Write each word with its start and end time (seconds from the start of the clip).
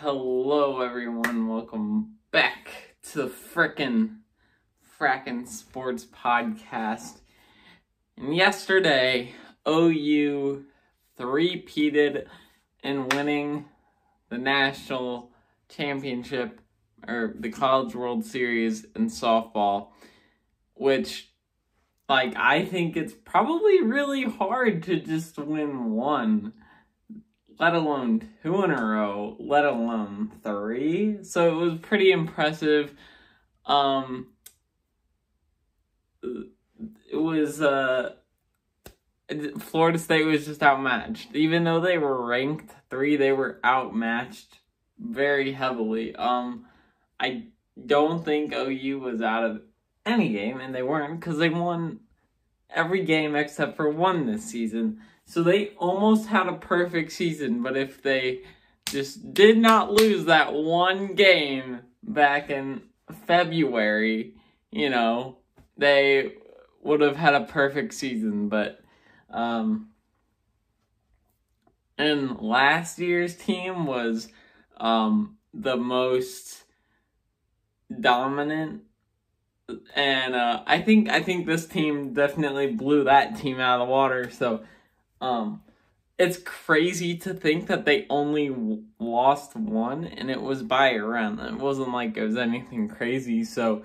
Hello, 0.00 0.82
everyone. 0.82 1.48
Welcome 1.48 2.16
back 2.30 2.96
to 3.04 3.22
the 3.22 3.28
frickin' 3.28 4.18
frackin' 5.00 5.48
sports 5.48 6.04
podcast. 6.04 7.20
And 8.18 8.36
yesterday, 8.36 9.32
OU 9.66 10.66
three-peated 11.16 12.26
in 12.82 13.08
winning 13.08 13.64
the 14.28 14.36
national 14.36 15.30
championship 15.70 16.60
or 17.08 17.34
the 17.34 17.48
College 17.48 17.94
World 17.94 18.22
Series 18.22 18.84
in 18.94 19.06
softball, 19.06 19.92
which, 20.74 21.32
like, 22.06 22.36
I 22.36 22.66
think 22.66 22.98
it's 22.98 23.14
probably 23.14 23.80
really 23.80 24.24
hard 24.24 24.82
to 24.82 25.00
just 25.00 25.38
win 25.38 25.92
one 25.92 26.52
let 27.58 27.74
alone 27.74 28.28
two 28.42 28.62
in 28.64 28.70
a 28.70 28.84
row, 28.84 29.36
let 29.38 29.64
alone 29.64 30.32
three. 30.42 31.22
So 31.22 31.50
it 31.50 31.54
was 31.54 31.78
pretty 31.80 32.10
impressive. 32.12 32.94
Um, 33.64 34.28
it 36.22 37.16
was 37.16 37.60
uh, 37.60 38.14
Florida 39.58 39.98
State 39.98 40.24
was 40.24 40.46
just 40.46 40.62
outmatched. 40.62 41.34
Even 41.34 41.64
though 41.64 41.80
they 41.80 41.98
were 41.98 42.26
ranked 42.26 42.72
three, 42.90 43.16
they 43.16 43.32
were 43.32 43.60
outmatched 43.64 44.58
very 44.98 45.52
heavily. 45.52 46.14
Um, 46.14 46.66
I 47.18 47.46
don't 47.84 48.24
think 48.24 48.54
OU 48.54 49.00
was 49.00 49.20
out 49.20 49.44
of 49.44 49.62
any 50.04 50.32
game, 50.32 50.60
and 50.60 50.74
they 50.74 50.82
weren't 50.82 51.18
because 51.20 51.38
they 51.38 51.48
won 51.48 52.00
every 52.70 53.04
game 53.04 53.34
except 53.34 53.76
for 53.76 53.90
one 53.90 54.26
this 54.26 54.44
season. 54.44 55.00
So 55.24 55.42
they 55.42 55.70
almost 55.78 56.28
had 56.28 56.46
a 56.46 56.54
perfect 56.54 57.12
season, 57.12 57.62
but 57.62 57.76
if 57.76 58.02
they 58.02 58.42
just 58.88 59.34
did 59.34 59.58
not 59.58 59.92
lose 59.92 60.26
that 60.26 60.52
one 60.52 61.14
game 61.14 61.80
back 62.02 62.50
in 62.50 62.82
February, 63.26 64.34
you 64.70 64.88
know, 64.90 65.38
they 65.76 66.34
would 66.82 67.00
have 67.00 67.16
had 67.16 67.34
a 67.34 67.44
perfect 67.44 67.94
season. 67.94 68.48
But, 68.48 68.80
um, 69.30 69.88
and 71.98 72.40
last 72.40 72.98
year's 72.98 73.36
team 73.36 73.86
was, 73.86 74.28
um, 74.76 75.38
the 75.52 75.76
most 75.76 76.64
dominant 78.00 78.82
and 79.94 80.34
uh, 80.34 80.62
I 80.66 80.80
think 80.80 81.08
I 81.08 81.22
think 81.22 81.46
this 81.46 81.66
team 81.66 82.12
definitely 82.12 82.72
blew 82.72 83.04
that 83.04 83.36
team 83.36 83.58
out 83.58 83.80
of 83.80 83.86
the 83.86 83.92
water. 83.92 84.30
So 84.30 84.62
um, 85.20 85.62
it's 86.18 86.38
crazy 86.38 87.16
to 87.18 87.34
think 87.34 87.66
that 87.66 87.84
they 87.84 88.06
only 88.08 88.48
w- 88.48 88.84
lost 88.98 89.56
one, 89.56 90.04
and 90.04 90.30
it 90.30 90.40
was 90.40 90.62
by 90.62 90.92
a 90.92 91.02
run. 91.02 91.40
It 91.40 91.54
wasn't 91.54 91.92
like 91.92 92.16
it 92.16 92.24
was 92.24 92.36
anything 92.36 92.88
crazy. 92.88 93.44
So 93.44 93.82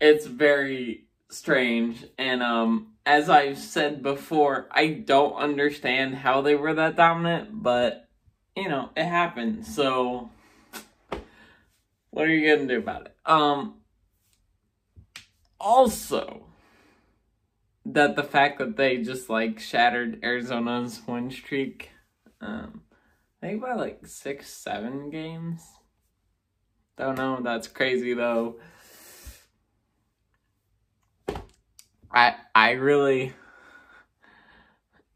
it's 0.00 0.26
very 0.26 1.06
strange. 1.28 2.04
And 2.16 2.42
um, 2.42 2.92
as 3.04 3.28
I've 3.28 3.58
said 3.58 4.02
before, 4.02 4.68
I 4.70 4.88
don't 4.88 5.34
understand 5.34 6.14
how 6.16 6.40
they 6.40 6.54
were 6.54 6.74
that 6.74 6.96
dominant, 6.96 7.62
but 7.62 8.08
you 8.56 8.68
know 8.68 8.90
it 8.96 9.06
happened. 9.06 9.66
So 9.66 10.30
what 12.10 12.26
are 12.26 12.32
you 12.32 12.54
gonna 12.54 12.68
do 12.68 12.78
about 12.78 13.06
it? 13.06 13.16
Um. 13.26 13.74
Also 15.64 16.44
that 17.86 18.16
the 18.16 18.22
fact 18.22 18.58
that 18.58 18.76
they 18.76 18.98
just 18.98 19.30
like 19.30 19.58
shattered 19.58 20.22
Arizona's 20.22 21.00
win 21.06 21.30
streak, 21.30 21.90
um, 22.40 22.82
I 23.42 23.46
think 23.46 23.62
by 23.62 23.74
like 23.74 24.06
six, 24.06 24.48
seven 24.50 25.10
games. 25.10 25.62
Don't 26.96 27.16
know. 27.16 27.40
That's 27.42 27.66
crazy 27.66 28.14
though. 28.14 28.56
I 32.12 32.34
I 32.54 32.72
really 32.72 33.32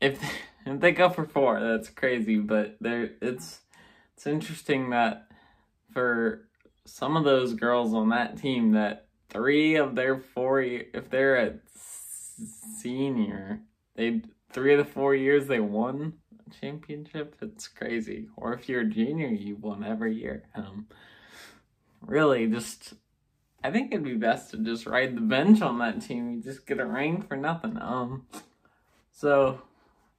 if 0.01 0.21
if 0.67 0.81
they 0.81 0.93
go 0.93 1.09
for 1.09 1.25
four, 1.25 1.61
that's 1.61 1.89
crazy. 1.89 2.39
But 2.39 2.77
there, 2.81 3.11
it's 3.21 3.61
it's 4.17 4.27
interesting 4.27 4.91
that 4.91 5.29
for 5.93 6.49
some 6.85 7.17
of 7.17 7.25
those 7.25 7.55
girls 7.55 7.95
on 7.95 8.11
that 8.11 8.39
team, 8.39 8.73
that 8.73 9.08
three 9.29 9.77
of 9.77 9.95
their 9.95 10.19
four, 10.19 10.63
if 10.63 11.11
they're 11.11 11.37
a 11.37 11.55
senior, 12.81 13.61
they 13.95 14.23
three 14.53 14.73
of 14.73 14.79
the 14.79 14.93
four 14.93 15.15
years 15.15 15.47
they 15.47 15.61
won 15.61 16.15
a 16.47 16.61
championship. 16.61 17.37
It's 17.41 17.69
crazy. 17.69 18.29
Or 18.37 18.55
if 18.55 18.69
you're 18.69 18.83
a 18.83 18.89
junior, 18.89 19.29
you 19.29 19.57
won 19.57 19.85
every 19.85 20.15
year. 20.15 20.45
Um, 20.55 20.87
really, 22.01 22.47
just 22.47 22.95
I 23.63 23.71
think 23.71 23.93
it'd 23.93 24.05
be 24.05 24.15
best 24.15 24.53
to 24.53 24.59
just 24.59 24.87
ride 24.87 25.17
the 25.17 25.21
bench 25.21 25.63
on 25.63 25.79
that 25.79 26.03
team. 26.03 26.31
You 26.33 26.43
just 26.43 26.67
get 26.67 26.81
a 26.81 26.87
ring 26.87 27.23
for 27.23 27.37
nothing. 27.37 27.77
Um, 27.81 28.27
so 29.13 29.63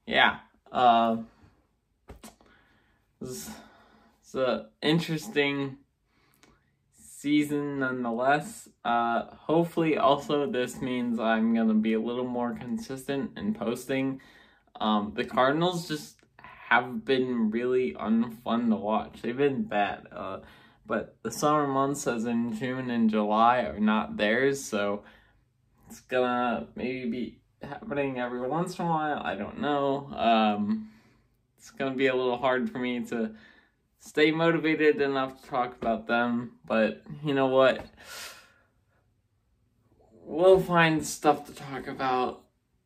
yeah, 0.06 0.40
uh, 0.70 1.16
it's, 3.20 3.50
it's 4.20 4.34
a 4.34 4.68
interesting 4.82 5.78
season 7.20 7.80
nonetheless. 7.80 8.68
Uh, 8.84 9.26
hopefully, 9.34 9.98
also, 9.98 10.50
this 10.50 10.80
means 10.80 11.18
I'm 11.18 11.54
going 11.54 11.68
to 11.68 11.74
be 11.74 11.92
a 11.92 12.00
little 12.00 12.26
more 12.26 12.54
consistent 12.54 13.36
in 13.36 13.54
posting. 13.54 14.20
Um, 14.80 15.12
the 15.14 15.24
Cardinals 15.24 15.86
just 15.86 16.16
have 16.70 17.04
been 17.04 17.50
really 17.50 17.94
unfun 17.94 18.70
to 18.70 18.76
watch. 18.76 19.20
They've 19.20 19.36
been 19.36 19.64
bad. 19.64 20.06
Uh, 20.10 20.40
but 20.86 21.16
the 21.22 21.30
summer 21.30 21.66
months, 21.66 22.06
as 22.06 22.24
in 22.24 22.56
June 22.56 22.90
and 22.90 23.10
July, 23.10 23.60
are 23.60 23.78
not 23.78 24.16
theirs, 24.16 24.64
so 24.64 25.02
it's 25.88 26.00
gonna 26.00 26.68
maybe 26.74 27.08
be 27.10 27.40
happening 27.62 28.18
every 28.18 28.40
once 28.48 28.78
in 28.78 28.86
a 28.86 28.88
while. 28.88 29.20
I 29.22 29.34
don't 29.34 29.60
know. 29.60 30.08
Um, 30.16 30.90
it's 31.58 31.70
gonna 31.70 31.94
be 31.94 32.06
a 32.06 32.14
little 32.14 32.38
hard 32.38 32.70
for 32.70 32.78
me 32.78 33.04
to 33.06 33.32
stay 34.00 34.30
motivated 34.30 35.00
enough 35.00 35.40
to 35.40 35.48
talk 35.48 35.76
about 35.80 36.06
them. 36.06 36.58
But 36.66 37.02
you 37.24 37.34
know 37.34 37.46
what? 37.46 37.86
We'll 40.24 40.60
find 40.60 41.04
stuff 41.06 41.46
to 41.46 41.54
talk 41.54 41.86
about. 41.86 42.42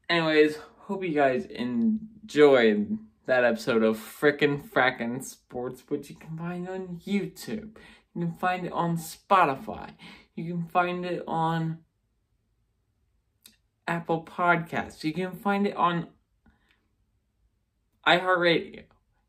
Anyways, 0.09 0.59
hope 0.81 1.03
you 1.03 1.15
guys 1.15 1.47
enjoyed 1.47 2.99
that 3.27 3.45
episode 3.45 3.83
of 3.83 3.97
Frickin' 3.97 4.69
Frackin' 4.69 5.25
Sports, 5.25 5.85
which 5.89 6.11
you 6.11 6.17
can 6.17 6.37
find 6.37 6.69
on 6.69 7.01
YouTube. 7.07 7.77
You 8.15 8.27
can 8.27 8.33
find 8.33 8.67
it 8.67 8.73
on 8.73 8.97
Spotify. 8.97 9.91
You 10.35 10.53
can 10.53 10.65
find 10.67 11.05
it 11.05 11.25
on 11.27 11.79
Apple 13.87 14.25
Podcasts. 14.25 15.05
You 15.05 15.13
can 15.13 15.33
find 15.33 15.67
it 15.67 15.77
on 15.77 16.09
iHeartRadio. 18.07 18.85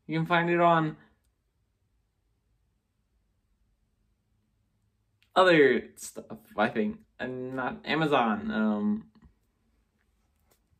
You 0.06 0.18
can 0.18 0.26
find 0.26 0.50
it 0.50 0.60
on 0.60 0.96
other 5.36 5.84
stuff, 5.96 6.38
I 6.56 6.68
think. 6.68 6.98
And 7.20 7.54
not 7.54 7.78
Amazon. 7.84 8.50
Um 8.50 9.04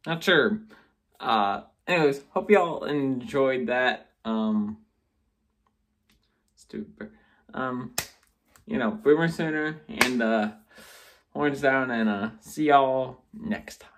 not 0.07 0.25
sure. 0.25 0.61
Uh 1.21 1.63
anyways, 1.87 2.23
hope 2.31 2.51
y'all 2.51 2.85
enjoyed 2.85 3.69
that. 3.69 4.11
Um 4.25 4.79
stupid. 6.57 7.11
Um 7.55 7.95
you 8.67 8.79
know, 8.79 8.91
boomer 8.91 9.29
sooner 9.29 9.81
and 9.89 10.23
uh 10.23 10.51
horns 11.33 11.61
down 11.61 11.91
and 11.91 12.09
uh 12.09 12.31
see 12.41 12.65
y'all 12.65 13.19
next 13.33 13.83
time. 13.83 13.91